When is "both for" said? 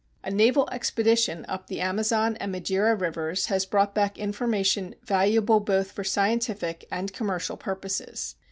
5.59-6.03